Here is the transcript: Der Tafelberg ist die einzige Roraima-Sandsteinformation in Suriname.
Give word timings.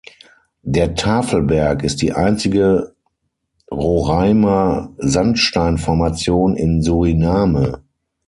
Der 0.63 0.95
Tafelberg 0.95 1.83
ist 1.83 2.01
die 2.01 2.11
einzige 2.11 2.95
Roraima-Sandsteinformation 3.69 6.55
in 6.55 6.81
Suriname. 6.81 7.83